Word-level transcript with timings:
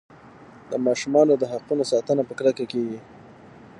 د 0.69 0.71
ماشومانو 0.85 1.33
د 1.37 1.43
حقونو 1.51 1.83
ساتنه 1.91 2.21
په 2.25 2.33
کلکه 2.39 2.63
کیږي. 2.71 2.99